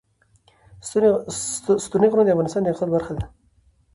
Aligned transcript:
ستوني 1.83 2.07
غرونه 2.11 2.23
د 2.25 2.29
افغانستان 2.33 2.61
د 2.63 2.67
اقتصاد 2.69 2.89
برخه 2.95 3.11
ده. 3.17 3.23